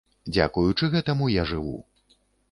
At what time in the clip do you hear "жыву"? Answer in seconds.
1.51-1.75